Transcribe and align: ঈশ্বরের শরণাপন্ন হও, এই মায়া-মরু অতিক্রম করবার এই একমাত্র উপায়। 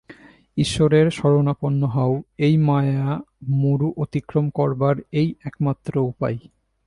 ঈশ্বরের 0.57 1.11
শরণাপন্ন 1.11 1.83
হও, 1.85 2.21
এই 2.37 2.57
মায়া-মরু 2.57 3.93
অতিক্রম 3.97 4.49
করবার 4.49 4.95
এই 5.11 5.33
একমাত্র 5.43 5.97
উপায়। 5.97 6.37